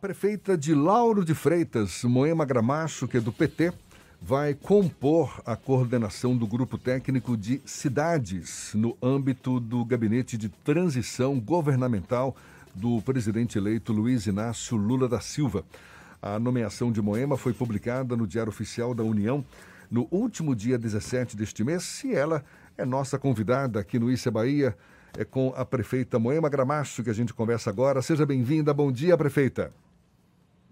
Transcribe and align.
prefeita 0.00 0.56
de 0.56 0.74
Lauro 0.74 1.22
de 1.22 1.34
Freitas, 1.34 2.04
Moema 2.04 2.46
Gramacho, 2.46 3.06
que 3.06 3.18
é 3.18 3.20
do 3.20 3.30
PT, 3.30 3.70
vai 4.20 4.54
compor 4.54 5.42
a 5.44 5.54
coordenação 5.54 6.34
do 6.34 6.46
grupo 6.46 6.78
técnico 6.78 7.36
de 7.36 7.60
cidades 7.66 8.72
no 8.72 8.96
âmbito 9.02 9.60
do 9.60 9.84
gabinete 9.84 10.38
de 10.38 10.48
transição 10.48 11.38
governamental 11.38 12.34
do 12.74 13.02
presidente 13.02 13.58
eleito 13.58 13.92
Luiz 13.92 14.26
Inácio 14.26 14.74
Lula 14.74 15.06
da 15.06 15.20
Silva. 15.20 15.64
A 16.22 16.38
nomeação 16.38 16.90
de 16.90 17.02
Moema 17.02 17.36
foi 17.36 17.52
publicada 17.52 18.16
no 18.16 18.26
Diário 18.26 18.50
Oficial 18.50 18.94
da 18.94 19.02
União 19.02 19.44
no 19.90 20.08
último 20.10 20.56
dia 20.56 20.78
17 20.78 21.36
deste 21.36 21.62
mês 21.62 22.02
e 22.04 22.14
ela 22.14 22.42
é 22.78 22.86
nossa 22.86 23.18
convidada 23.18 23.78
aqui 23.78 23.98
no 23.98 24.10
Issa 24.10 24.30
Bahia. 24.30 24.74
É 25.18 25.26
com 25.26 25.52
a 25.54 25.64
prefeita 25.64 26.18
Moema 26.18 26.48
Gramacho 26.48 27.02
que 27.02 27.10
a 27.10 27.14
gente 27.14 27.34
conversa 27.34 27.68
agora. 27.68 28.00
Seja 28.00 28.24
bem-vinda. 28.24 28.72
Bom 28.72 28.90
dia, 28.90 29.14
prefeita. 29.18 29.70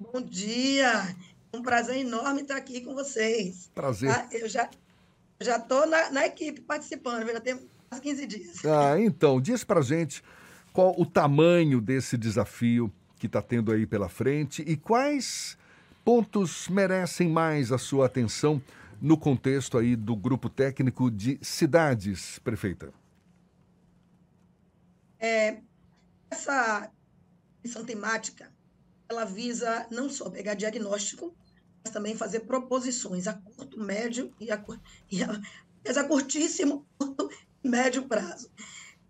Bom 0.00 0.20
dia! 0.22 1.16
Um 1.52 1.60
prazer 1.60 1.96
enorme 1.96 2.42
estar 2.42 2.56
aqui 2.56 2.82
com 2.82 2.94
vocês. 2.94 3.68
Prazer. 3.74 4.10
Ah, 4.10 4.28
eu 4.30 4.48
já 4.48 4.70
já 5.40 5.56
estou 5.56 5.86
na, 5.86 6.10
na, 6.10 6.26
equipe 6.26 6.60
participando, 6.60 7.26
já 7.26 7.40
tem 7.40 7.68
quase 7.88 8.02
15 8.02 8.26
dias. 8.26 8.64
Ah, 8.64 9.00
então, 9.00 9.40
diz 9.40 9.64
pra 9.64 9.80
gente 9.80 10.22
qual 10.72 10.94
o 11.00 11.04
tamanho 11.04 11.80
desse 11.80 12.16
desafio 12.16 12.92
que 13.16 13.26
está 13.26 13.42
tendo 13.42 13.72
aí 13.72 13.86
pela 13.86 14.08
frente 14.08 14.62
e 14.62 14.76
quais 14.76 15.58
pontos 16.04 16.68
merecem 16.68 17.28
mais 17.28 17.72
a 17.72 17.78
sua 17.78 18.06
atenção 18.06 18.62
no 19.00 19.16
contexto 19.16 19.78
aí 19.78 19.96
do 19.96 20.14
grupo 20.14 20.48
técnico 20.48 21.10
de 21.10 21.38
cidades, 21.42 22.38
prefeita. 22.40 22.92
É, 25.18 25.58
essa 26.30 26.88
missão 27.64 27.84
temática 27.84 28.57
ela 29.08 29.24
visa 29.24 29.86
não 29.90 30.10
só 30.10 30.28
pegar 30.28 30.54
diagnóstico, 30.54 31.34
mas 31.82 31.92
também 31.92 32.16
fazer 32.16 32.40
proposições 32.40 33.26
a 33.26 33.34
curto, 33.34 33.80
médio 33.80 34.32
e 34.38 34.50
a, 34.50 34.62
e 35.10 35.22
a, 35.22 36.00
a 36.00 36.04
curtíssimo, 36.04 36.86
curto 36.98 37.28
médio 37.64 38.06
prazo. 38.06 38.50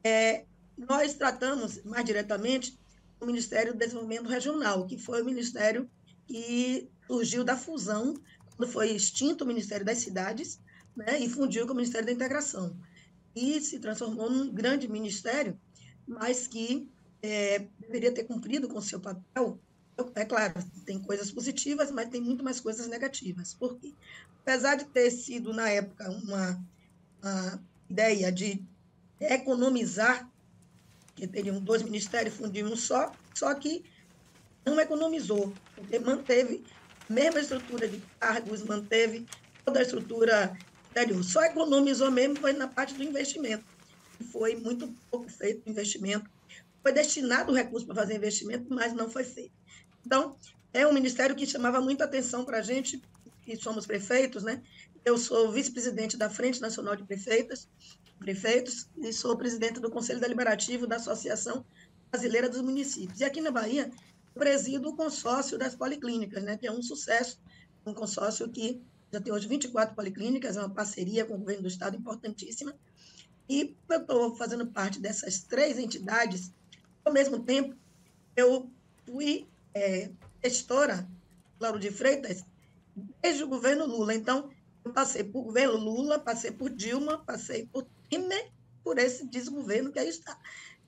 É, 0.04 0.44
nós 0.76 1.14
tratamos 1.14 1.82
mais 1.82 2.04
diretamente 2.04 2.78
o 3.20 3.26
Ministério 3.26 3.72
do 3.72 3.78
Desenvolvimento 3.78 4.28
Regional, 4.28 4.86
que 4.86 4.96
foi 4.96 5.22
o 5.22 5.24
ministério 5.24 5.90
que 6.26 6.88
surgiu 7.06 7.42
da 7.42 7.56
fusão, 7.56 8.14
quando 8.54 8.70
foi 8.70 8.90
extinto 8.92 9.42
o 9.42 9.46
Ministério 9.46 9.84
das 9.84 9.98
Cidades, 9.98 10.60
né, 10.94 11.18
e 11.18 11.28
fundiu 11.28 11.66
com 11.66 11.72
o 11.72 11.76
Ministério 11.76 12.06
da 12.06 12.12
Integração. 12.12 12.76
E 13.34 13.60
se 13.60 13.78
transformou 13.80 14.30
num 14.30 14.52
grande 14.52 14.88
ministério, 14.88 15.58
mas 16.06 16.46
que 16.46 16.88
é, 17.22 17.66
deveria 17.80 18.12
ter 18.12 18.24
cumprido 18.24 18.68
com 18.68 18.80
seu 18.80 19.00
papel 19.00 19.60
é 20.14 20.24
claro, 20.24 20.54
tem 20.84 21.00
coisas 21.02 21.30
positivas, 21.32 21.90
mas 21.90 22.08
tem 22.08 22.20
muito 22.20 22.44
mais 22.44 22.60
coisas 22.60 22.86
negativas. 22.86 23.54
Por 23.54 23.78
quê? 23.78 23.94
Apesar 24.42 24.76
de 24.76 24.84
ter 24.86 25.10
sido, 25.10 25.52
na 25.52 25.68
época, 25.68 26.10
uma, 26.10 26.64
uma 27.22 27.68
ideia 27.88 28.30
de 28.30 28.64
economizar, 29.20 30.30
que 31.14 31.26
teriam 31.26 31.60
dois 31.60 31.82
ministérios, 31.82 32.36
fundir 32.36 32.64
um 32.64 32.76
só, 32.76 33.12
só 33.34 33.52
que 33.54 33.82
não 34.64 34.78
economizou, 34.78 35.52
porque 35.74 35.98
manteve 35.98 36.64
a 37.08 37.12
mesma 37.12 37.40
estrutura 37.40 37.88
de 37.88 38.00
cargos, 38.20 38.62
manteve 38.62 39.26
toda 39.64 39.80
a 39.80 39.82
estrutura 39.82 40.56
anterior. 40.90 41.24
Só 41.24 41.42
economizou 41.42 42.10
mesmo 42.10 42.36
foi 42.36 42.52
na 42.52 42.68
parte 42.68 42.94
do 42.94 43.02
investimento. 43.02 43.64
Foi 44.30 44.54
muito 44.56 44.94
pouco 45.10 45.28
feito 45.28 45.66
o 45.66 45.70
investimento. 45.70 46.28
Foi 46.82 46.92
destinado 46.92 47.52
o 47.52 47.54
recurso 47.54 47.86
para 47.86 47.96
fazer 47.96 48.14
investimento, 48.14 48.66
mas 48.70 48.92
não 48.92 49.10
foi 49.10 49.24
feito. 49.24 49.52
Então, 50.08 50.38
é 50.72 50.86
um 50.86 50.92
ministério 50.94 51.36
que 51.36 51.44
chamava 51.44 51.82
muita 51.82 52.04
atenção 52.04 52.42
para 52.42 52.60
a 52.60 52.62
gente, 52.62 52.98
que 53.42 53.54
somos 53.58 53.84
prefeitos, 53.84 54.42
né? 54.42 54.62
Eu 55.04 55.18
sou 55.18 55.52
vice-presidente 55.52 56.16
da 56.16 56.30
Frente 56.30 56.62
Nacional 56.62 56.96
de 56.96 57.04
Prefeitas, 57.04 57.68
Prefeitos 58.18 58.88
e 58.96 59.12
sou 59.12 59.36
presidente 59.36 59.78
do 59.80 59.90
Conselho 59.90 60.18
Deliberativo 60.18 60.86
da 60.86 60.96
Associação 60.96 61.62
Brasileira 62.10 62.48
dos 62.48 62.62
Municípios. 62.62 63.20
E 63.20 63.24
aqui 63.24 63.42
na 63.42 63.50
Bahia, 63.50 63.90
presido 64.32 64.88
o 64.88 64.96
consórcio 64.96 65.58
das 65.58 65.76
policlínicas, 65.76 66.42
né? 66.42 66.56
Que 66.56 66.66
é 66.66 66.72
um 66.72 66.82
sucesso, 66.82 67.38
um 67.84 67.92
consórcio 67.92 68.48
que 68.48 68.80
já 69.12 69.20
tem 69.20 69.30
hoje 69.30 69.46
24 69.46 69.94
policlínicas, 69.94 70.56
é 70.56 70.60
uma 70.60 70.70
parceria 70.70 71.26
com 71.26 71.34
o 71.34 71.38
governo 71.38 71.64
do 71.64 71.68
estado 71.68 71.98
importantíssima. 71.98 72.74
E 73.46 73.76
eu 73.90 74.00
estou 74.00 74.34
fazendo 74.36 74.66
parte 74.68 75.00
dessas 75.00 75.42
três 75.42 75.78
entidades. 75.78 76.50
Ao 77.04 77.12
mesmo 77.12 77.40
tempo, 77.40 77.76
eu 78.34 78.70
fui 79.04 79.46
é, 79.78 80.10
gestora, 80.42 81.08
de 81.80 81.90
Freitas, 81.90 82.44
desde 83.22 83.44
o 83.44 83.48
governo 83.48 83.86
Lula. 83.86 84.14
Então, 84.14 84.50
eu 84.84 84.92
passei 84.92 85.24
por 85.24 85.42
governo 85.42 85.76
Lula, 85.76 86.18
passei 86.18 86.50
por 86.50 86.70
Dilma, 86.70 87.18
passei 87.18 87.66
por 87.66 87.86
Temer, 88.08 88.50
por 88.82 88.98
esse 88.98 89.26
desgoverno 89.26 89.92
que 89.92 89.98
aí 89.98 90.08
está. 90.08 90.38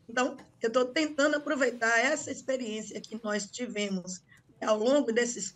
Então, 0.08 0.36
eu 0.60 0.68
estou 0.68 0.86
tentando 0.86 1.36
aproveitar 1.36 1.98
essa 1.98 2.30
experiência 2.30 3.00
que 3.00 3.20
nós 3.22 3.50
tivemos 3.50 4.22
ao 4.60 4.78
longo 4.78 5.12
desses 5.12 5.54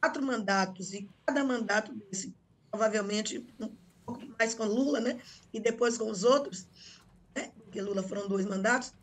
quatro 0.00 0.22
mandatos, 0.22 0.94
e 0.94 1.08
cada 1.26 1.44
mandato 1.44 1.92
desse, 1.92 2.34
provavelmente, 2.70 3.46
um 3.58 3.70
pouco 4.06 4.26
mais 4.38 4.54
com 4.54 4.64
Lula, 4.64 5.00
né? 5.00 5.20
e 5.52 5.60
depois 5.60 5.98
com 5.98 6.10
os 6.10 6.24
outros, 6.24 6.66
né? 7.34 7.50
porque 7.58 7.80
Lula 7.80 8.02
foram 8.02 8.26
dois 8.26 8.46
mandatos, 8.46 8.94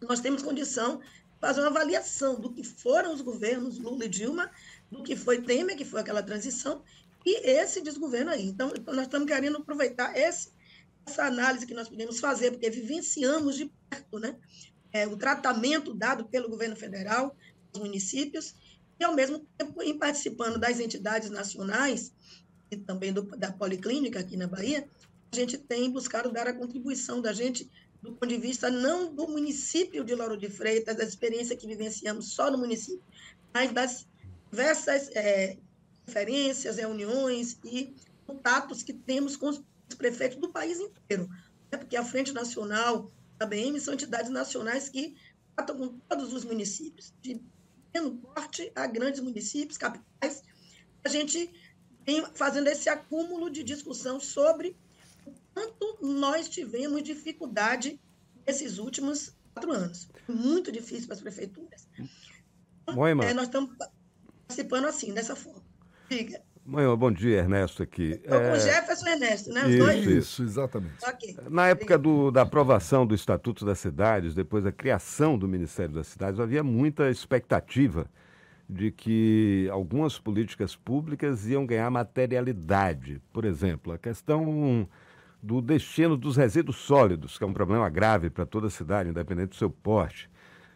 nós 0.00 0.20
temos 0.20 0.42
condição 0.42 1.00
fazer 1.40 1.60
uma 1.60 1.68
avaliação 1.68 2.40
do 2.40 2.52
que 2.52 2.64
foram 2.64 3.14
os 3.14 3.20
governos 3.20 3.78
Lula 3.78 4.04
e 4.04 4.08
Dilma, 4.08 4.50
do 4.90 5.02
que 5.02 5.16
foi 5.16 5.42
Temer, 5.42 5.76
que 5.76 5.84
foi 5.84 6.00
aquela 6.00 6.22
transição, 6.22 6.82
e 7.24 7.48
esse 7.48 7.80
desgoverno 7.80 8.30
aí. 8.30 8.46
Então, 8.46 8.72
nós 8.86 9.02
estamos 9.02 9.28
querendo 9.28 9.58
aproveitar 9.58 10.16
esse, 10.16 10.50
essa 11.06 11.24
análise 11.24 11.66
que 11.66 11.74
nós 11.74 11.88
podemos 11.88 12.18
fazer, 12.20 12.52
porque 12.52 12.70
vivenciamos 12.70 13.56
de 13.56 13.70
perto 13.88 14.18
né, 14.18 14.36
é, 14.92 15.06
o 15.06 15.16
tratamento 15.16 15.94
dado 15.94 16.24
pelo 16.24 16.48
governo 16.48 16.76
federal 16.76 17.36
aos 17.72 17.82
municípios, 17.82 18.54
e, 18.98 19.04
ao 19.04 19.14
mesmo 19.14 19.46
tempo, 19.56 19.80
em 19.82 19.96
participando 19.96 20.58
das 20.58 20.80
entidades 20.80 21.30
nacionais 21.30 22.12
e 22.70 22.76
também 22.76 23.12
do, 23.12 23.22
da 23.22 23.52
Policlínica 23.52 24.18
aqui 24.18 24.36
na 24.36 24.48
Bahia, 24.48 24.88
a 25.30 25.36
gente 25.36 25.56
tem 25.56 25.90
buscado 25.90 26.32
dar 26.32 26.48
a 26.48 26.52
contribuição 26.52 27.20
da 27.20 27.32
gente 27.32 27.70
do 28.02 28.12
ponto 28.12 28.26
de 28.26 28.36
vista 28.36 28.70
não 28.70 29.12
do 29.12 29.26
município 29.26 30.04
de 30.04 30.14
Lauro 30.14 30.36
de 30.36 30.48
Freitas, 30.48 30.96
da 30.96 31.04
experiência 31.04 31.56
que 31.56 31.66
vivenciamos 31.66 32.32
só 32.32 32.50
no 32.50 32.58
município, 32.58 33.02
mas 33.52 33.72
das 33.72 34.06
diversas 34.50 35.10
é, 35.14 35.58
referências, 36.06 36.76
reuniões 36.76 37.58
e 37.64 37.94
contatos 38.26 38.82
que 38.82 38.92
temos 38.92 39.36
com 39.36 39.48
os 39.48 39.62
prefeitos 39.96 40.38
do 40.38 40.50
país 40.50 40.78
inteiro. 40.78 41.28
Né? 41.70 41.78
Porque 41.78 41.96
a 41.96 42.04
Frente 42.04 42.32
Nacional, 42.32 43.10
a 43.38 43.46
BM, 43.46 43.78
são 43.80 43.94
entidades 43.94 44.30
nacionais 44.30 44.88
que 44.88 45.16
tratam 45.56 45.76
com 45.76 45.88
todos 46.08 46.32
os 46.32 46.44
municípios, 46.44 47.12
de 47.20 47.40
pequeno 47.86 48.16
porte 48.18 48.70
a 48.74 48.86
grandes 48.86 49.20
municípios, 49.20 49.76
capitais. 49.76 50.42
A 51.04 51.08
gente 51.08 51.50
vem 52.06 52.24
fazendo 52.34 52.68
esse 52.68 52.88
acúmulo 52.88 53.50
de 53.50 53.62
discussão 53.62 54.20
sobre 54.20 54.76
quanto 55.58 55.98
nós 56.00 56.48
tivemos 56.48 57.02
dificuldade 57.02 58.00
nesses 58.46 58.78
últimos 58.78 59.36
quatro 59.52 59.72
anos. 59.72 60.08
Muito 60.28 60.70
difícil 60.70 61.06
para 61.06 61.16
as 61.16 61.20
prefeituras. 61.20 61.88
Moema. 62.94 63.24
É, 63.24 63.34
nós 63.34 63.44
estamos 63.44 63.70
participando 64.46 64.84
assim, 64.86 65.12
dessa 65.12 65.34
forma. 65.34 65.62
Diga. 66.08 66.40
Moema, 66.64 66.96
bom 66.96 67.10
dia, 67.10 67.38
Ernesto 67.38 67.82
aqui. 67.82 68.10
Estou 68.12 68.38
é... 68.38 68.50
com 68.50 68.58
Jefferson 68.58 69.06
e 69.06 69.10
Ernesto, 69.10 69.50
né? 69.50 69.64
Os 69.64 69.70
isso, 69.70 69.78
dois? 69.78 70.06
Isso, 70.06 70.42
exatamente. 70.42 71.04
Okay. 71.04 71.36
Na 71.50 71.68
época 71.68 71.98
do, 71.98 72.30
da 72.30 72.42
aprovação 72.42 73.06
do 73.06 73.14
Estatuto 73.14 73.64
das 73.64 73.80
Cidades, 73.80 74.34
depois 74.34 74.62
da 74.62 74.70
criação 74.70 75.36
do 75.38 75.48
Ministério 75.48 75.94
das 75.94 76.06
Cidades, 76.06 76.38
havia 76.38 76.62
muita 76.62 77.10
expectativa 77.10 78.08
de 78.68 78.92
que 78.92 79.66
algumas 79.72 80.18
políticas 80.18 80.76
públicas 80.76 81.46
iam 81.46 81.66
ganhar 81.66 81.90
materialidade. 81.90 83.20
Por 83.32 83.46
exemplo, 83.46 83.94
a 83.94 83.98
questão 83.98 84.86
do 85.42 85.60
destino 85.60 86.16
dos 86.16 86.36
resíduos 86.36 86.76
sólidos, 86.76 87.38
que 87.38 87.44
é 87.44 87.46
um 87.46 87.52
problema 87.52 87.88
grave 87.88 88.30
para 88.30 88.44
toda 88.44 88.66
a 88.66 88.70
cidade, 88.70 89.10
independente 89.10 89.50
do 89.50 89.56
seu 89.56 89.70
porte. 89.70 90.28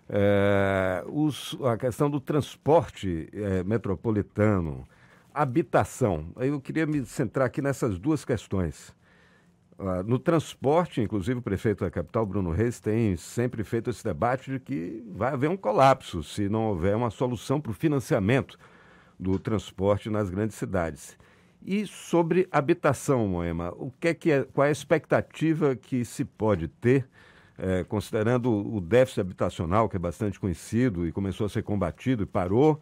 É, 0.09 1.05
os, 1.09 1.57
a 1.65 1.77
questão 1.77 2.11
do 2.11 2.21
transporte 2.21 3.29
é, 3.33 3.63
metropolitano, 3.65 4.87
habitação. 5.33 6.27
Eu 6.37 6.61
queria 6.61 6.87
me 6.87 7.05
centrar 7.07 7.47
aqui 7.47 7.63
nessas 7.63 7.99
duas 7.99 8.25
questões. 8.25 8.95
Uh, 9.79 10.03
no 10.05 10.19
transporte, 10.19 11.01
inclusive 11.01 11.41
o 11.41 11.43
prefeito 11.43 11.83
da 11.83 11.91
capital, 11.91 12.25
Bruno 12.27 12.53
Reis, 12.53 12.79
tem 12.79 13.17
sempre 13.17 13.65
feito 13.65 13.91
esse 13.91 14.05
debate 14.05 14.53
de 14.53 14.61
que 14.61 15.03
vai 15.09 15.33
haver 15.33 15.49
um 15.49 15.57
colapso 15.57 16.23
se 16.23 16.49
não 16.49 16.67
houver 16.67 16.95
uma 16.95 17.11
solução 17.11 17.61
para 17.61 17.73
o 17.73 17.75
financiamento 17.75 18.59
do 19.19 19.39
transporte 19.39 20.11
nas 20.11 20.31
grandes 20.31 20.57
cidades. 20.57 21.19
E 21.65 21.87
sobre 21.87 22.49
habitação, 22.51 23.29
Moema, 23.29 23.73
o 23.77 23.93
que 24.01 24.09
é 24.09 24.15
que 24.15 24.31
é, 24.31 24.43
qual 24.45 24.65
é 24.65 24.69
a 24.69 24.73
expectativa 24.73 25.77
que 25.77 26.05
se 26.05 26.25
pode 26.25 26.67
ter 26.67 27.09
é, 27.59 27.85
considerando 27.85 28.51
o 28.51 28.81
déficit 28.81 29.21
habitacional, 29.21 29.89
que 29.89 29.97
é 29.97 29.99
bastante 29.99 30.41
conhecido 30.41 31.07
e 31.07 31.13
começou 31.13 31.47
a 31.47 31.49
ser 31.49 31.63
combatido 31.63 32.25
e 32.25 32.27
parou, 32.27 32.81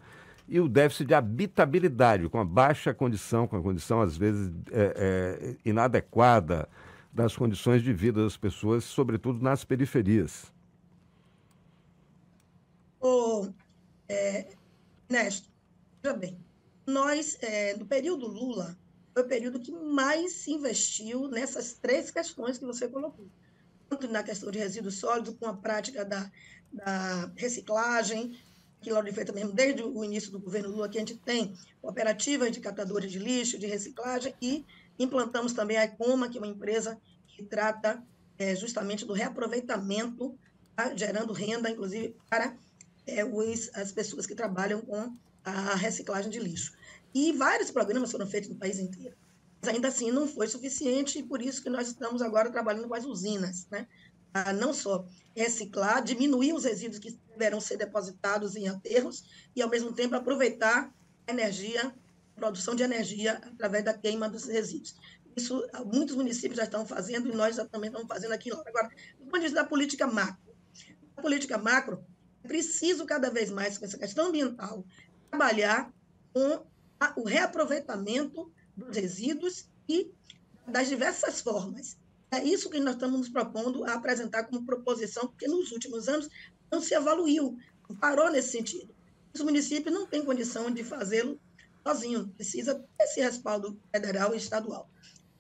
e 0.49 0.59
o 0.59 0.69
déficit 0.69 1.07
de 1.09 1.15
habitabilidade, 1.15 2.29
com 2.29 2.41
a 2.41 2.45
baixa 2.45 2.95
condição, 2.95 3.47
com 3.47 3.57
a 3.57 3.63
condição 3.63 4.01
às 4.01 4.17
vezes 4.17 4.51
é, 4.73 4.95
é, 4.97 5.57
inadequada 5.65 6.69
das 7.13 7.37
condições 7.37 7.83
de 7.83 7.93
vida 7.93 8.23
das 8.23 8.37
pessoas, 8.37 8.85
sobretudo 8.85 9.43
nas 9.43 9.65
periferias. 9.65 10.53
Ô, 13.01 13.49
é, 14.09 14.47
Néstor, 15.09 15.51
veja 16.03 16.17
bem, 16.17 16.39
nós, 16.91 17.39
é, 17.41 17.77
no 17.77 17.87
período 17.87 18.27
Lula, 18.27 18.77
foi 19.13 19.23
o 19.23 19.29
período 19.29 19.61
que 19.61 19.73
mais 19.73 20.33
se 20.33 20.53
investiu 20.53 21.29
nessas 21.29 21.75
três 21.75 22.11
questões 22.11 22.59
que 22.59 22.65
você 22.65 22.89
colocou. 22.89 23.27
Tanto 23.89 24.09
na 24.09 24.23
questão 24.23 24.51
de 24.51 24.59
resíduos 24.59 24.97
sólidos, 24.97 25.35
com 25.39 25.47
a 25.47 25.57
prática 25.57 26.05
da, 26.05 26.31
da 26.73 27.33
reciclagem, 27.37 28.39
que 28.81 28.91
Lauro 28.91 29.07
de 29.07 29.13
Freitas 29.13 29.35
mesmo, 29.35 29.53
desde 29.53 29.83
o 29.83 30.05
início 30.05 30.31
do 30.31 30.41
governo 30.41 30.71
Lula, 30.71 30.89
que 30.89 30.97
a 30.97 31.01
gente 31.01 31.17
tem 31.17 31.55
cooperativas 31.83 32.51
de 32.51 32.61
catadores 32.61 33.11
de 33.11 33.19
lixo, 33.19 33.59
de 33.59 33.67
reciclagem, 33.67 34.35
e 34.41 34.65
implantamos 34.99 35.53
também 35.53 35.77
a 35.77 35.85
Ecoma, 35.85 36.29
que 36.29 36.39
é 36.39 36.41
uma 36.41 36.47
empresa 36.47 36.99
que 37.29 37.43
trata 37.43 38.03
é, 38.39 38.55
justamente 38.55 39.05
do 39.05 39.13
reaproveitamento, 39.13 40.39
tá? 40.75 40.95
gerando 40.97 41.33
renda, 41.33 41.71
inclusive, 41.71 42.17
para 42.29 42.57
é, 43.07 43.25
os, 43.25 43.71
as 43.75 43.93
pessoas 43.93 44.25
que 44.27 44.35
trabalham 44.35 44.81
com 44.81 45.15
a 45.45 45.75
reciclagem 45.75 46.31
de 46.31 46.39
lixo. 46.39 46.73
E 47.15 47.33
vários 47.33 47.71
programas 47.71 48.11
foram 48.11 48.27
feitos 48.27 48.51
no 48.51 48.57
país 48.57 48.79
inteiro. 48.79 49.17
Mas 49.61 49.75
ainda 49.75 49.89
assim 49.89 50.11
não 50.11 50.27
foi 50.27 50.47
suficiente, 50.47 51.19
e 51.19 51.23
por 51.23 51.43
isso 51.43 51.63
que 51.63 51.69
nós 51.69 51.89
estamos 51.89 52.23
agora 52.23 52.51
trabalhando 52.51 52.89
com 52.89 52.95
as 52.95 53.05
usinas, 53.05 53.67
né? 53.71 53.87
não 54.59 54.73
só 54.73 55.05
reciclar, 55.35 56.03
diminuir 56.03 56.53
os 56.53 56.65
resíduos 56.65 56.99
que 56.99 57.19
deverão 57.31 57.61
ser 57.61 57.77
depositados 57.77 58.55
em 58.57 58.69
aterros 58.69 59.25
e, 59.55 59.63
ao 59.63 59.69
mesmo 59.69 59.93
tempo, 59.93 60.15
aproveitar 60.15 60.93
a 61.27 61.33
energia, 61.33 61.87
a 62.37 62.41
produção 62.41 62.75
de 62.75 62.83
energia 62.83 63.35
através 63.45 63.85
da 63.85 63.93
queima 63.93 64.29
dos 64.29 64.45
resíduos. 64.45 64.95
Isso 65.37 65.65
muitos 65.87 66.17
municípios 66.17 66.57
já 66.57 66.65
estão 66.65 66.87
fazendo 66.87 67.29
e 67.29 67.35
nós 67.35 67.57
já 67.57 67.65
também 67.65 67.89
estamos 67.89 68.09
fazendo 68.09 68.33
aqui. 68.33 68.53
Agora, 68.53 68.89
do 69.19 69.25
ponto 69.27 69.35
de 69.35 69.41
vista 69.41 69.63
da 69.63 69.65
política 69.65 70.07
macro, 70.07 70.55
a 71.17 71.23
política 71.23 71.59
macro 71.59 72.05
é 72.45 72.49
preciso 72.49 73.05
cada 73.05 73.31
vez 73.31 73.51
mais, 73.51 73.79
com 73.79 73.85
essa 73.85 73.99
questão 73.99 74.27
ambiental, 74.27 74.85
trabalhar 75.31 75.93
com 76.33 76.65
o 77.17 77.25
reaproveitamento 77.25 78.53
dos 78.77 78.97
resíduos 78.97 79.69
e 79.89 80.13
das 80.67 80.89
diversas 80.89 81.41
formas 81.41 81.99
é 82.31 82.45
isso 82.45 82.71
que 82.71 82.79
nós 82.79 82.95
estamos 82.95 83.19
nos 83.19 83.29
propondo 83.29 83.85
a 83.85 83.95
apresentar 83.95 84.45
como 84.45 84.65
proposição, 84.65 85.27
porque 85.27 85.49
nos 85.49 85.73
últimos 85.73 86.09
anos 86.09 86.29
não 86.71 86.81
se 86.81 86.95
evoluiu, 86.95 87.59
parou 88.01 88.31
nesse 88.31 88.53
sentido. 88.53 88.95
Os 89.35 89.41
municípios 89.41 89.93
não 89.93 90.07
têm 90.07 90.25
condição 90.25 90.71
de 90.71 90.85
fazê-lo 90.85 91.41
sozinho, 91.85 92.29
precisa 92.37 92.85
desse 92.97 93.21
respaldo 93.21 93.81
federal 93.91 94.33
e 94.33 94.37
estadual. 94.37 94.89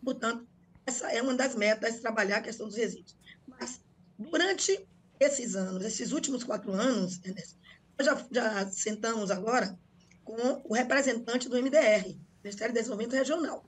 Portanto, 0.02 0.48
essa 0.84 1.12
é 1.12 1.22
uma 1.22 1.34
das 1.34 1.54
metas, 1.54 2.00
trabalhar 2.00 2.38
a 2.38 2.42
questão 2.42 2.66
dos 2.66 2.76
resíduos. 2.76 3.16
Mas, 3.46 3.80
durante 4.18 4.88
esses 5.20 5.54
anos, 5.54 5.84
esses 5.84 6.10
últimos 6.10 6.42
quatro 6.42 6.72
anos, 6.72 7.20
nós 7.24 8.06
já, 8.06 8.26
já 8.32 8.68
sentamos 8.70 9.30
agora 9.30 9.78
com 10.30 10.62
o 10.64 10.74
representante 10.74 11.48
do 11.48 11.60
MDR, 11.60 12.16
Ministério 12.42 12.72
do 12.72 12.76
Desenvolvimento 12.76 13.16
Regional, 13.16 13.64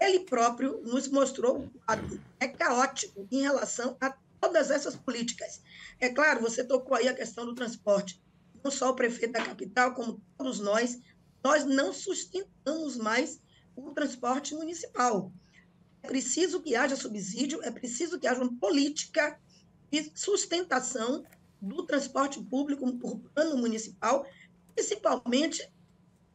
ele 0.00 0.20
próprio 0.20 0.80
nos 0.82 1.08
mostrou 1.08 1.58
o 1.58 1.70
quadro 1.80 2.22
é 2.38 2.46
caótico 2.46 3.26
em 3.32 3.40
relação 3.40 3.96
a 4.00 4.14
todas 4.40 4.70
essas 4.70 4.94
políticas. 4.94 5.60
É 5.98 6.08
claro, 6.08 6.40
você 6.40 6.62
tocou 6.62 6.96
aí 6.96 7.08
a 7.08 7.14
questão 7.14 7.44
do 7.44 7.54
transporte. 7.54 8.22
Não 8.62 8.70
só 8.70 8.90
o 8.90 8.94
prefeito 8.94 9.32
da 9.32 9.44
capital, 9.44 9.94
como 9.94 10.22
todos 10.36 10.60
nós, 10.60 11.00
nós 11.42 11.64
não 11.64 11.92
sustentamos 11.92 12.96
mais 12.96 13.40
o 13.74 13.90
transporte 13.90 14.54
municipal. 14.54 15.32
É 16.02 16.06
preciso 16.06 16.62
que 16.62 16.76
haja 16.76 16.94
subsídio, 16.94 17.60
é 17.64 17.70
preciso 17.72 18.20
que 18.20 18.28
haja 18.28 18.40
uma 18.40 18.54
política 18.58 19.40
de 19.90 20.12
sustentação 20.14 21.24
do 21.60 21.84
transporte 21.84 22.40
público 22.40 22.84
urbano 22.86 23.56
municipal, 23.56 24.24
principalmente 24.76 25.68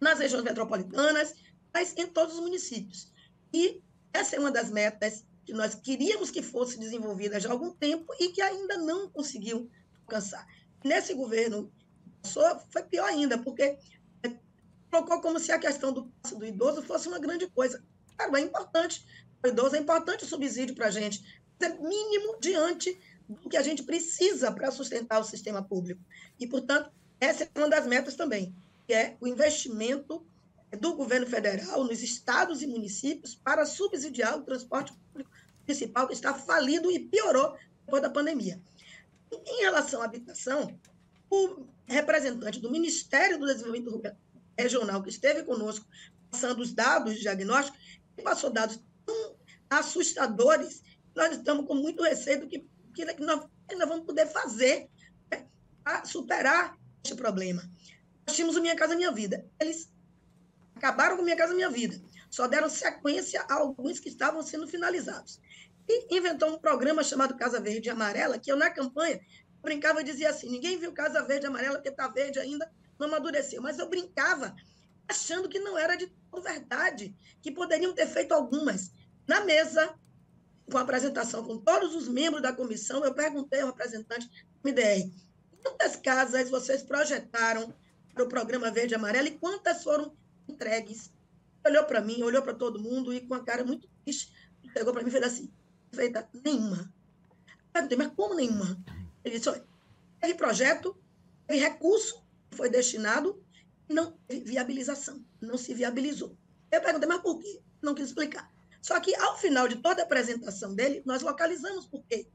nas 0.04 0.20
regiões 0.20 0.44
metropolitanas, 0.44 1.34
mas 1.74 1.96
em 1.98 2.06
todos 2.06 2.36
os 2.36 2.42
municípios. 2.42 3.12
E 3.52 3.82
essa 4.14 4.36
é 4.36 4.40
uma 4.40 4.52
das 4.52 4.70
metas 4.70 5.26
que 5.46 5.54
nós 5.54 5.76
queríamos 5.76 6.30
que 6.30 6.42
fosse 6.42 6.80
desenvolvida 6.80 7.40
já 7.40 7.50
há 7.50 7.52
algum 7.52 7.72
tempo 7.72 8.14
e 8.20 8.30
que 8.30 8.42
ainda 8.42 8.78
não 8.78 9.10
conseguiu 9.10 9.70
alcançar. 10.02 10.46
Nesse 10.84 11.14
governo 11.14 11.72
foi 12.70 12.84
pior 12.84 13.06
ainda, 13.06 13.38
porque 13.38 13.78
colocou 14.92 15.20
como 15.22 15.40
se 15.40 15.52
a 15.52 15.60
questão 15.60 15.92
do 15.92 16.06
passo 16.22 16.38
do 16.38 16.46
idoso 16.46 16.84
fosse 16.84 17.08
uma 17.08 17.20
grande 17.20 17.48
coisa. 17.48 17.84
Claro, 18.16 18.38
é 18.38 18.42
importante, 18.42 19.06
o 19.44 19.48
idoso 19.48 19.76
é 19.76 19.80
importante 19.80 20.24
o 20.24 20.28
subsídio 20.28 20.76
para 20.76 20.88
a 20.88 20.92
gente, 20.92 21.42
é 21.60 21.70
mínimo 21.70 22.38
diante 22.40 22.98
do 23.28 23.50
que 23.50 23.58
a 23.58 23.62
gente 23.62 23.84
precisa 23.84 24.52
para 24.52 24.70
sustentar 24.70 25.20
o 25.20 25.24
sistema 25.24 25.64
público. 25.64 26.02
E, 26.40 26.46
portanto, 26.46 26.92
essa 27.20 27.44
é 27.44 27.60
uma 27.60 27.70
das 27.70 27.88
metas 27.88 28.16
também, 28.16 28.54
que 28.86 28.94
é 28.94 29.18
o 29.20 29.28
investimento 29.28 30.26
do 30.80 30.96
governo 30.96 31.28
federal 31.28 31.84
nos 31.84 32.02
estados 32.02 32.62
e 32.62 32.68
municípios 32.68 33.36
para 33.36 33.66
subsidiar 33.66 34.38
o 34.38 34.44
transporte 34.44 34.94
público 34.94 35.32
municipal 35.62 36.08
que 36.08 36.14
está 36.14 36.34
falido 36.34 36.92
e 36.92 37.00
piorou 37.00 37.56
depois 37.86 38.02
da 38.02 38.10
pandemia. 38.10 38.62
Em 39.32 39.62
relação 39.62 40.02
à 40.02 40.06
habitação, 40.06 40.78
o 41.30 41.66
representante 41.86 42.60
do 42.60 42.72
Ministério 42.72 43.40
do 43.40 43.46
Desenvolvimento 43.46 44.02
Regional 44.58 45.02
que 45.02 45.10
esteve 45.10 45.44
conosco, 45.44 45.86
passando 46.30 46.62
os 46.62 46.74
dados 46.74 47.16
de 47.16 47.22
diagnóstico, 47.22 47.78
passou 48.24 48.52
dados 48.52 48.80
tão 49.06 49.36
assustadores, 49.70 50.84
nós 51.16 51.36
estamos 51.36 51.66
com 51.66 51.76
muito 51.76 52.04
receio 52.04 52.42
do 52.42 52.48
que, 52.48 52.66
que 52.94 53.06
nós 53.20 53.48
ainda 53.70 53.86
vamos 53.86 54.06
poder 54.06 54.28
fazer 54.28 54.90
né, 55.32 55.48
para 55.84 56.06
superar 56.06 56.78
este 57.04 57.16
problema. 57.16 57.64
Nós 58.26 58.36
tínhamos 58.36 58.56
o 58.56 58.62
Minha 58.62 58.76
Casa 58.76 58.96
Minha 58.96 59.12
Vida. 59.12 59.46
Eles 59.60 59.92
acabaram 60.76 61.18
com 61.18 61.24
Minha 61.24 61.36
Casa 61.36 61.54
Minha 61.54 61.70
Vida. 61.70 62.02
Só 62.30 62.48
deram 62.48 62.70
sequência 62.70 63.46
a 63.50 63.56
alguns 63.56 64.00
que 64.00 64.10
estavam 64.10 64.42
sendo 64.42 64.68
finalizados. 64.68 65.40
E 65.88 66.16
inventou 66.16 66.50
um 66.50 66.58
programa 66.58 67.04
chamado 67.04 67.36
Casa 67.36 67.60
Verde 67.60 67.90
e 67.90 67.92
Amarela, 67.92 68.40
que 68.40 68.52
eu, 68.52 68.56
na 68.56 68.70
campanha, 68.70 69.20
brincava 69.62 70.02
e 70.02 70.04
dizia 70.04 70.30
assim: 70.30 70.50
ninguém 70.50 70.78
viu 70.78 70.94
Casa 70.94 71.22
Verde 71.24 71.46
e 71.46 71.48
Amarela 71.48 71.76
porque 71.76 71.90
está 71.90 72.08
verde 72.08 72.40
ainda, 72.40 72.72
não 72.98 73.08
amadureceu. 73.08 73.62
Mas 73.62 73.80
eu 73.80 73.90
brincava 73.90 74.56
achando 75.08 75.50
que 75.50 75.60
não 75.60 75.78
era 75.78 75.96
de 75.96 76.12
verdade, 76.42 77.16
que 77.42 77.52
poderiam 77.52 77.94
ter 77.94 78.08
feito 78.08 78.34
algumas. 78.34 78.92
Na 79.28 79.42
mesa, 79.42 79.94
com 80.70 80.78
a 80.78 80.82
apresentação 80.82 81.44
com 81.44 81.58
todos 81.58 81.96
os 81.96 82.08
membros 82.08 82.42
da 82.42 82.54
comissão, 82.54 83.04
eu 83.04 83.14
perguntei 83.14 83.62
ao 83.62 83.68
representante 83.68 84.28
do 84.28 84.70
MDR: 84.70 85.12
quantas 85.62 85.96
casas 85.96 86.50
vocês 86.50 86.84
projetaram 86.84 87.74
para 88.14 88.24
o 88.24 88.30
programa 88.30 88.72
Verde 88.72 88.94
e 88.94 88.96
Amarelo 88.96 89.28
e 89.28 89.38
quantas 89.38 89.84
foram 89.84 90.16
entregues. 90.48 91.12
Olhou 91.66 91.84
para 91.86 92.02
mim, 92.02 92.22
olhou 92.24 92.42
para 92.42 92.54
todo 92.54 92.82
mundo 92.82 93.14
e 93.14 93.22
com 93.22 93.34
a 93.34 93.44
cara 93.44 93.64
muito 93.64 93.88
triste, 94.04 94.34
pegou 94.74 94.94
para 94.94 95.02
mim 95.02 95.10
e 95.10 95.12
fez 95.12 95.24
assim: 95.24 95.52
feita 95.92 96.30
nenhuma. 96.44 96.94
Perguntei, 97.72 97.98
mas 97.98 98.12
como 98.16 98.36
nenhuma? 98.36 98.78
Ele 99.24 99.38
disse: 99.38 99.50
olha, 99.50 99.66
teve 100.20 100.36
projeto, 100.36 100.96
teve 101.48 101.60
recurso 101.60 102.24
foi 102.54 102.70
destinado, 102.70 103.44
não 103.90 104.12
teve 104.28 104.46
viabilização, 104.46 105.24
não 105.42 105.58
se 105.58 105.74
viabilizou. 105.74 106.38
Eu 106.72 106.82
perguntei, 106.82 107.08
mas 107.08 107.22
por 107.22 107.40
quê? 107.40 107.62
Não 107.82 107.94
quis 107.94 108.08
explicar. 108.08 108.52
Só 108.82 109.00
que, 109.00 109.16
ao 109.16 109.38
final 109.38 109.68
de 109.68 109.78
toda 109.78 110.02
a 110.02 110.06
apresentação 110.06 110.74
dele, 110.74 111.02
nós 111.06 111.22
localizamos 111.22 111.86
por 111.86 112.04
quê. 112.06 112.28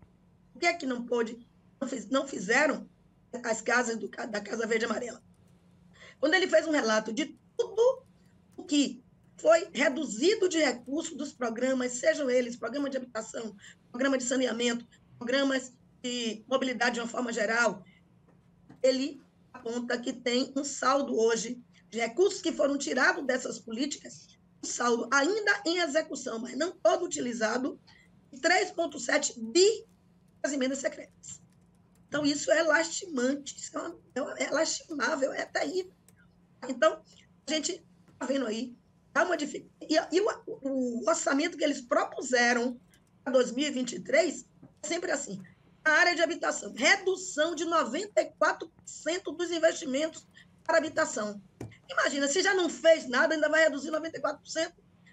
Por 0.52 0.60
que 0.60 0.66
é 0.66 0.74
que 0.74 0.86
não 0.86 1.04
pôde, 1.04 1.38
não, 1.80 1.88
fiz, 1.88 2.08
não 2.08 2.26
fizeram 2.26 2.88
as 3.44 3.60
casas 3.60 3.96
do, 3.96 4.08
da 4.08 4.40
Casa 4.40 4.66
Verde 4.66 4.84
Amarela? 4.84 5.22
Quando 6.20 6.34
ele 6.34 6.48
fez 6.48 6.66
um 6.66 6.72
relato 6.72 7.12
de 7.12 7.38
tudo 7.56 8.02
o 8.56 8.64
que 8.64 9.02
foi 9.36 9.68
reduzido 9.72 10.48
de 10.48 10.58
recursos 10.58 11.16
dos 11.16 11.32
programas, 11.32 11.92
sejam 11.92 12.28
eles 12.28 12.56
programa 12.56 12.90
de 12.90 12.96
habitação, 12.96 13.56
programa 13.90 14.18
de 14.18 14.24
saneamento, 14.24 14.86
programas 15.16 15.72
de 16.02 16.44
mobilidade 16.48 16.94
de 16.94 17.00
uma 17.00 17.08
forma 17.08 17.32
geral, 17.32 17.84
ele 18.82 19.20
aponta 19.52 19.98
que 19.98 20.12
tem 20.12 20.52
um 20.56 20.64
saldo 20.64 21.16
hoje 21.16 21.62
de 21.88 21.98
recursos 21.98 22.40
que 22.40 22.52
foram 22.52 22.76
tirados 22.76 23.24
dessas 23.24 23.58
políticas, 23.58 24.38
um 24.62 24.66
saldo 24.66 25.08
ainda 25.12 25.62
em 25.64 25.78
execução, 25.78 26.38
mas 26.38 26.56
não 26.56 26.72
todo 26.72 27.04
utilizado, 27.04 27.80
3,7 28.34 29.34
bi 29.52 29.86
das 30.42 30.52
emendas 30.52 30.78
secretas. 30.78 31.40
Então, 32.08 32.24
isso 32.24 32.50
é 32.50 32.62
lastimante, 32.62 33.56
isso 33.56 33.76
é, 33.76 34.20
uma, 34.20 34.38
é 34.38 34.50
lastimável, 34.50 35.32
é 35.32 35.44
terrível. 35.44 35.92
Então, 36.66 37.02
a 37.46 37.50
gente 37.50 37.72
está 38.12 38.26
vendo 38.26 38.46
aí, 38.46 38.76
há 39.14 39.24
uma 39.24 39.36
dificuldade. 39.36 39.86
E, 39.88 40.16
e 40.16 40.20
o, 40.20 40.28
o, 40.46 41.08
orçamento 41.08 41.56
que 41.56 41.64
eles 41.64 41.80
propuseram 41.80 42.80
para 43.22 43.32
2023 43.34 44.46
é 44.82 44.86
sempre 44.86 45.10
assim: 45.10 45.42
na 45.84 45.92
área 45.92 46.14
de 46.14 46.22
habitação, 46.22 46.72
redução 46.74 47.54
de 47.54 47.64
94% 47.64 48.70
dos 49.36 49.50
investimentos 49.50 50.26
para 50.64 50.78
habitação. 50.78 51.40
Imagina, 51.88 52.28
se 52.28 52.42
já 52.42 52.54
não 52.54 52.68
fez 52.68 53.08
nada, 53.08 53.34
ainda 53.34 53.48
vai 53.48 53.64
reduzir 53.64 53.90
94%. 53.90 54.72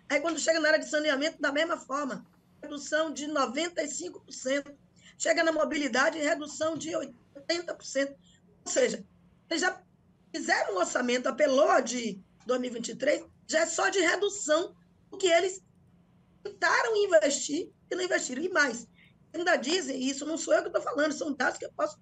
Aí 0.10 0.20
quando 0.20 0.40
chega 0.40 0.60
na 0.60 0.68
área 0.68 0.80
de 0.80 0.90
saneamento, 0.90 1.42
da 1.42 1.52
mesma 1.52 1.78
forma, 1.78 2.26
redução 2.62 3.14
de 3.14 3.28
95%. 3.28 4.76
Chega 5.18 5.44
na 5.44 5.52
mobilidade, 5.52 6.20
redução 6.20 6.78
de 6.78 6.90
80%. 6.90 8.16
Ou 8.66 8.72
seja, 8.72 9.06
eles 9.50 9.62
já 9.62 9.82
fizeram 10.36 10.76
um 10.76 10.80
orçamento, 10.80 11.28
apelou 11.28 11.82
de 11.82 12.22
2023, 12.46 13.24
já 13.48 13.62
é 13.62 13.66
só 13.66 13.88
de 13.90 14.00
redução 14.00 14.76
do 15.10 15.18
que 15.18 15.28
eles 15.28 15.64
tentaram 16.44 16.96
investir 16.98 17.72
e 17.90 17.96
não 17.96 18.04
investiram. 18.04 18.44
E 18.44 18.50
mais, 18.50 18.86
ainda 19.34 19.56
dizem, 19.56 19.98
isso 19.98 20.26
não 20.26 20.38
sou 20.38 20.54
eu 20.54 20.62
que 20.62 20.68
estou 20.68 20.82
falando, 20.82 21.14
são 21.14 21.34
dados 21.34 21.58
que 21.58 21.66
eu 21.66 21.72
posso, 21.72 21.98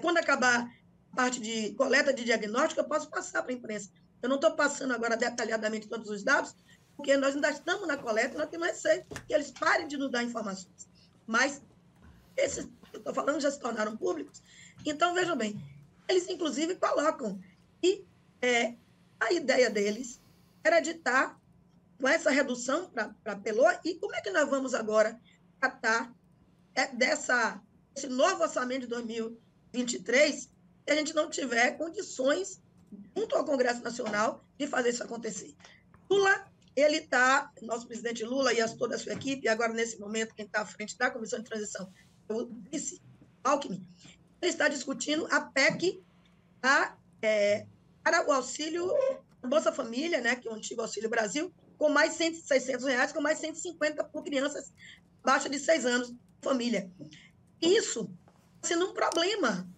quando 0.00 0.18
acabar 0.18 0.70
a 1.12 1.16
parte 1.16 1.40
de 1.40 1.74
coleta 1.74 2.12
de 2.12 2.24
diagnóstico, 2.24 2.80
eu 2.80 2.88
posso 2.88 3.10
passar 3.10 3.42
para 3.42 3.52
a 3.52 3.56
imprensa. 3.56 3.90
Eu 4.22 4.28
não 4.28 4.36
estou 4.36 4.54
passando 4.54 4.94
agora 4.94 5.16
detalhadamente 5.16 5.88
todos 5.88 6.08
os 6.08 6.22
dados, 6.22 6.54
porque 6.96 7.16
nós 7.16 7.34
ainda 7.34 7.50
estamos 7.50 7.88
na 7.88 7.96
coleta, 7.96 8.38
nós 8.38 8.48
temos 8.48 8.68
receio 8.68 9.04
que 9.26 9.34
eles 9.34 9.50
parem 9.50 9.88
de 9.88 9.96
nos 9.96 10.10
dar 10.10 10.22
informações. 10.22 10.88
Mas 11.26 11.60
esses 12.36 12.64
que 12.64 12.96
eu 12.96 12.98
estou 12.98 13.12
falando 13.12 13.40
já 13.40 13.50
se 13.50 13.58
tornaram 13.58 13.96
públicos. 13.96 14.40
Então, 14.86 15.14
vejam 15.14 15.36
bem, 15.36 15.60
eles 16.08 16.28
inclusive 16.28 16.76
colocam. 16.76 17.40
E 17.82 18.04
é, 18.40 18.74
a 19.18 19.32
ideia 19.32 19.70
deles 19.70 20.20
era 20.64 20.80
de 20.80 20.90
estar 20.90 21.40
com 22.00 22.08
essa 22.08 22.30
redução 22.30 22.90
para 22.90 23.36
Pelô, 23.36 23.64
e 23.84 23.94
como 23.94 24.14
é 24.14 24.20
que 24.20 24.30
nós 24.30 24.48
vamos 24.48 24.74
agora 24.74 25.20
tratar 25.60 26.12
é, 26.74 26.88
dessa, 26.88 27.62
esse 27.94 28.08
novo 28.08 28.42
orçamento 28.42 28.82
de 28.82 28.86
2023 28.88 30.52
se 30.84 30.92
a 30.92 30.96
gente 30.96 31.14
não 31.14 31.30
tiver 31.30 31.72
condições, 31.78 32.60
junto 33.16 33.36
ao 33.36 33.44
Congresso 33.44 33.82
Nacional, 33.82 34.44
de 34.58 34.66
fazer 34.66 34.90
isso 34.90 35.02
acontecer. 35.02 35.54
Lula, 36.10 36.44
ele 36.74 36.98
está, 36.98 37.52
nosso 37.62 37.86
presidente 37.86 38.24
Lula 38.24 38.52
e 38.52 38.60
as, 38.60 38.74
toda 38.74 38.96
a 38.96 38.98
sua 38.98 39.12
equipe, 39.12 39.48
agora 39.48 39.72
nesse 39.72 39.98
momento 39.98 40.34
quem 40.34 40.44
está 40.44 40.62
à 40.62 40.66
frente 40.66 40.96
da 40.98 41.10
Comissão 41.10 41.38
de 41.38 41.44
Transição, 41.44 41.92
o 42.28 42.46
vice 42.70 43.00
Alckmin, 43.44 43.86
ele 44.40 44.50
está 44.50 44.68
discutindo 44.68 45.26
a 45.30 45.40
PEC 45.40 46.02
a, 46.62 46.96
é, 47.22 47.66
para 48.02 48.26
o 48.28 48.32
auxílio 48.32 48.92
Bolsa 49.48 49.72
Família, 49.72 50.20
né, 50.20 50.36
que 50.36 50.48
é 50.48 50.50
o 50.50 50.54
antigo 50.54 50.82
Auxílio 50.82 51.08
Brasil, 51.08 51.52
com 51.78 51.88
mais 51.88 52.14
100, 52.14 52.34
600 52.34 52.86
reais, 52.86 53.12
com 53.12 53.20
mais 53.20 53.38
150 53.38 54.04
por 54.04 54.22
crianças 54.22 54.72
abaixo 55.22 55.48
de 55.48 55.58
6 55.58 55.86
anos, 55.86 56.14
família. 56.42 56.90
Isso 57.60 58.12
sendo 58.62 58.90
um 58.90 58.92
problema 58.92 59.68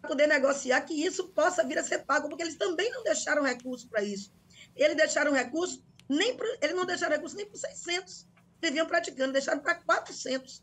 para 0.00 0.08
poder 0.08 0.26
negociar 0.26 0.80
que 0.82 0.94
isso 0.94 1.28
possa 1.28 1.64
vir 1.64 1.78
a 1.78 1.82
ser 1.82 2.04
pago, 2.04 2.28
porque 2.28 2.42
eles 2.42 2.56
também 2.56 2.90
não 2.90 3.02
deixaram 3.02 3.42
recurso 3.42 3.88
para 3.88 4.02
isso. 4.02 4.32
Eles 4.76 4.96
deixaram 4.96 5.32
recurso, 5.32 5.82
nem 6.08 6.36
pro, 6.36 6.46
eles 6.60 6.76
não 6.76 6.84
deixaram 6.84 7.14
recurso 7.14 7.36
nem 7.36 7.46
para 7.46 7.56
600, 7.56 8.26
eles 8.60 8.72
vinham 8.72 8.86
praticando, 8.86 9.32
deixaram 9.32 9.60
para 9.60 9.76
400. 9.76 10.62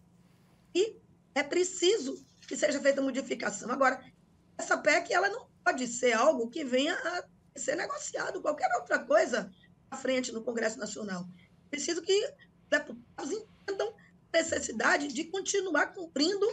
E 0.75 0.97
é 1.33 1.41
preciso 1.41 2.23
que 2.47 2.55
seja 2.55 2.79
feita 2.79 3.01
modificação. 3.01 3.71
Agora, 3.71 4.03
essa 4.57 4.77
PEC 4.77 5.13
ela 5.13 5.29
não 5.29 5.50
pode 5.63 5.87
ser 5.87 6.13
algo 6.13 6.49
que 6.49 6.63
venha 6.63 6.95
a 6.95 7.59
ser 7.59 7.75
negociado, 7.75 8.41
qualquer 8.41 8.69
outra 8.75 8.99
coisa 8.99 9.51
à 9.89 9.97
frente 9.97 10.31
no 10.31 10.43
Congresso 10.43 10.79
Nacional. 10.79 11.27
Preciso 11.69 12.01
que 12.01 12.33
deputados 12.69 13.31
entendam 13.31 13.89
a 13.89 14.37
necessidade 14.37 15.07
de 15.09 15.25
continuar 15.25 15.93
cumprindo 15.93 16.45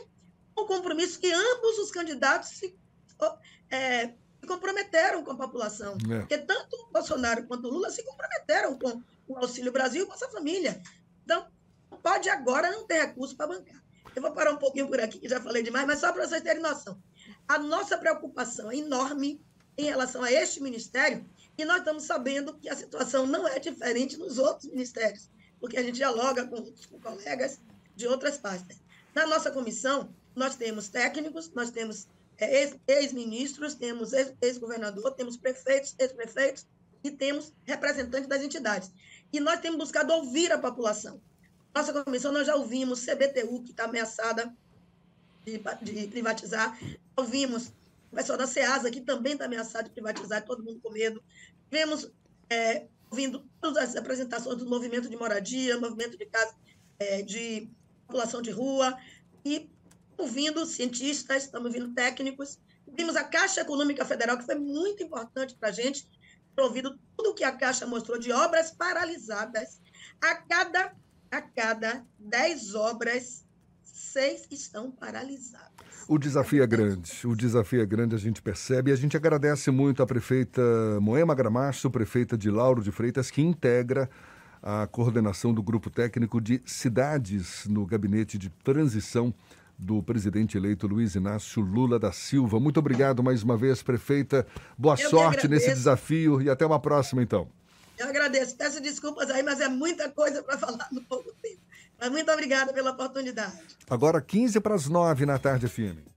o 0.56 0.66
compromisso 0.66 1.20
que 1.20 1.30
ambos 1.30 1.78
os 1.78 1.90
candidatos 1.90 2.50
se, 2.50 2.76
é, 3.70 4.08
se 4.08 4.46
comprometeram 4.46 5.22
com 5.22 5.32
a 5.32 5.36
população. 5.36 5.96
É. 6.10 6.18
Porque 6.18 6.38
tanto 6.38 6.76
o 6.76 6.92
Bolsonaro 6.92 7.46
quanto 7.46 7.68
o 7.68 7.70
Lula 7.70 7.90
se 7.90 8.02
comprometeram 8.02 8.78
com 8.78 9.02
o 9.28 9.38
Auxílio 9.38 9.72
Brasil 9.72 10.04
e 10.04 10.06
com 10.06 10.14
essa 10.14 10.28
família. 10.30 10.82
Então, 11.24 11.46
pode 12.02 12.28
agora 12.28 12.70
não 12.70 12.86
ter 12.86 13.06
recurso 13.06 13.36
para 13.36 13.46
bancar. 13.46 13.82
Eu 14.14 14.22
vou 14.22 14.32
parar 14.32 14.52
um 14.52 14.56
pouquinho 14.56 14.88
por 14.88 15.00
aqui, 15.00 15.20
que 15.20 15.28
já 15.28 15.40
falei 15.40 15.62
demais, 15.62 15.86
mas 15.86 16.00
só 16.00 16.12
para 16.12 16.26
vocês 16.26 16.42
terem 16.42 16.62
noção. 16.62 17.00
A 17.48 17.58
nossa 17.58 17.96
preocupação 17.96 18.70
é 18.70 18.76
enorme 18.76 19.40
em 19.78 19.84
relação 19.84 20.22
a 20.22 20.30
este 20.30 20.62
ministério, 20.62 21.24
e 21.56 21.64
nós 21.64 21.78
estamos 21.78 22.04
sabendo 22.04 22.54
que 22.58 22.68
a 22.68 22.76
situação 22.76 23.26
não 23.26 23.48
é 23.48 23.58
diferente 23.58 24.18
nos 24.18 24.38
outros 24.38 24.70
ministérios, 24.70 25.30
porque 25.58 25.78
a 25.78 25.82
gente 25.82 25.94
dialoga 25.94 26.46
com, 26.46 26.62
com 26.62 27.00
colegas 27.00 27.58
de 27.96 28.06
outras 28.06 28.36
partes. 28.36 28.82
Na 29.14 29.26
nossa 29.26 29.50
comissão, 29.50 30.14
nós 30.36 30.56
temos 30.56 30.88
técnicos, 30.88 31.50
nós 31.54 31.70
temos 31.70 32.06
é, 32.36 32.70
ex-ministros, 32.86 33.74
temos 33.74 34.12
ex-governador, 34.40 35.14
temos 35.14 35.36
prefeitos, 35.36 35.94
ex-prefeitos 35.98 36.66
e 37.02 37.10
temos 37.10 37.52
representantes 37.64 38.28
das 38.28 38.42
entidades. 38.42 38.92
E 39.32 39.40
nós 39.40 39.60
temos 39.60 39.78
buscado 39.78 40.12
ouvir 40.12 40.52
a 40.52 40.58
população. 40.58 41.20
Nossa 41.74 42.04
comissão, 42.04 42.30
nós 42.30 42.46
já 42.46 42.54
ouvimos 42.54 43.04
CBTU, 43.04 43.62
que 43.62 43.70
está 43.70 43.84
ameaçada 43.84 44.54
de, 45.44 45.58
de 45.82 46.06
privatizar, 46.08 46.78
ouvimos 47.16 47.72
o 48.10 48.16
pessoal 48.16 48.38
da 48.38 48.46
SEASA, 48.46 48.90
que 48.90 49.00
também 49.00 49.32
está 49.32 49.44
ameaçado 49.44 49.86
de 49.86 49.90
privatizar, 49.90 50.44
todo 50.44 50.64
mundo 50.64 50.80
com 50.80 50.90
medo. 50.90 51.22
Vemos, 51.70 52.10
é, 52.48 52.86
ouvindo 53.10 53.46
todas 53.60 53.90
as 53.90 53.96
apresentações 53.96 54.56
do 54.56 54.68
movimento 54.68 55.08
de 55.08 55.16
moradia, 55.16 55.78
movimento 55.78 56.16
de 56.16 56.26
casa, 56.26 56.54
é, 56.98 57.22
de 57.22 57.68
população 58.06 58.40
de 58.40 58.50
rua, 58.50 58.96
e 59.44 59.70
ouvindo 60.16 60.64
cientistas, 60.66 61.44
estamos 61.44 61.66
ouvindo 61.66 61.94
técnicos. 61.94 62.58
Vimos 62.86 63.16
a 63.16 63.24
Caixa 63.24 63.60
Econômica 63.60 64.04
Federal, 64.04 64.38
que 64.38 64.46
foi 64.46 64.56
muito 64.56 65.02
importante 65.02 65.54
para 65.54 65.68
a 65.68 65.72
gente, 65.72 66.08
ouvido 66.56 66.98
tudo 67.16 67.30
o 67.30 67.34
que 67.34 67.44
a 67.44 67.52
Caixa 67.52 67.86
mostrou 67.86 68.18
de 68.18 68.32
obras 68.32 68.70
paralisadas. 68.70 69.80
A 70.20 70.34
cada, 70.36 70.92
a 71.30 71.40
cada 71.40 72.04
10 72.18 72.74
obras, 72.74 73.44
seis 73.98 74.46
estão 74.50 74.90
paralisadas. 74.90 75.68
O 76.06 76.18
desafio 76.18 76.62
é 76.62 76.66
grande, 76.66 77.26
o 77.26 77.34
desafio 77.34 77.82
é 77.82 77.86
grande, 77.86 78.14
a 78.14 78.18
gente 78.18 78.40
percebe. 78.40 78.90
E 78.90 78.94
a 78.94 78.96
gente 78.96 79.16
agradece 79.16 79.70
muito 79.70 80.02
à 80.02 80.06
prefeita 80.06 80.62
Moema 81.00 81.34
Gramacho, 81.34 81.90
prefeita 81.90 82.36
de 82.36 82.50
Lauro 82.50 82.82
de 82.82 82.90
Freitas, 82.90 83.30
que 83.30 83.42
integra 83.42 84.08
a 84.62 84.86
coordenação 84.86 85.52
do 85.52 85.62
grupo 85.62 85.90
técnico 85.90 86.40
de 86.40 86.62
cidades 86.64 87.66
no 87.66 87.84
gabinete 87.86 88.38
de 88.38 88.48
transição 88.48 89.34
do 89.78 90.02
presidente 90.02 90.56
eleito 90.56 90.86
Luiz 90.86 91.14
Inácio 91.14 91.62
Lula 91.62 91.98
da 91.98 92.10
Silva. 92.10 92.58
Muito 92.58 92.78
obrigado 92.78 93.22
mais 93.22 93.42
uma 93.42 93.56
vez, 93.56 93.82
prefeita. 93.82 94.46
Boa 94.76 94.96
Eu 94.98 95.10
sorte 95.10 95.46
nesse 95.46 95.68
desafio 95.68 96.42
e 96.42 96.50
até 96.50 96.66
uma 96.66 96.80
próxima, 96.80 97.22
então. 97.22 97.48
Eu 97.96 98.08
agradeço. 98.08 98.56
Peço 98.56 98.80
desculpas 98.80 99.30
aí, 99.30 99.42
mas 99.42 99.60
é 99.60 99.68
muita 99.68 100.08
coisa 100.08 100.42
para 100.42 100.58
falar 100.58 100.88
no 100.90 101.02
pouco 101.02 101.32
tempo. 101.42 101.67
Mas 101.98 102.10
muito 102.10 102.30
obrigada 102.30 102.72
pela 102.72 102.92
oportunidade. 102.92 103.58
Agora 103.90 104.20
15 104.20 104.60
para 104.60 104.74
as 104.74 104.88
9 104.88 105.26
na 105.26 105.38
tarde, 105.38 105.68
firme. 105.68 106.08